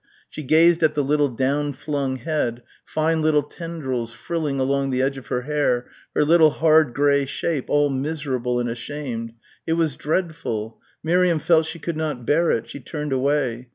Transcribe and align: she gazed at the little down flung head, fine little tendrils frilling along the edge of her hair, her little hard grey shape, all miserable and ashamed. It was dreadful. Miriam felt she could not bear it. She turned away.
she 0.27 0.41
gazed 0.41 0.81
at 0.81 0.95
the 0.95 1.03
little 1.03 1.29
down 1.29 1.71
flung 1.71 2.15
head, 2.15 2.63
fine 2.83 3.21
little 3.21 3.43
tendrils 3.43 4.11
frilling 4.11 4.59
along 4.59 4.89
the 4.89 4.99
edge 4.99 5.15
of 5.15 5.27
her 5.27 5.41
hair, 5.41 5.85
her 6.15 6.25
little 6.25 6.49
hard 6.49 6.91
grey 6.95 7.23
shape, 7.23 7.69
all 7.69 7.87
miserable 7.87 8.59
and 8.59 8.67
ashamed. 8.67 9.31
It 9.67 9.73
was 9.73 9.95
dreadful. 9.95 10.79
Miriam 11.03 11.37
felt 11.37 11.67
she 11.67 11.77
could 11.77 11.97
not 11.97 12.25
bear 12.25 12.49
it. 12.49 12.67
She 12.67 12.79
turned 12.79 13.13
away. 13.13 13.69